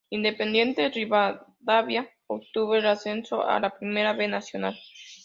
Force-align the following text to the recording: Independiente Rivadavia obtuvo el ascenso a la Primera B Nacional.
Independiente 0.09 0.89
Rivadavia 0.89 2.09
obtuvo 2.25 2.73
el 2.73 2.87
ascenso 2.87 3.43
a 3.47 3.59
la 3.59 3.69
Primera 3.77 4.13
B 4.13 4.27
Nacional. 4.27 4.75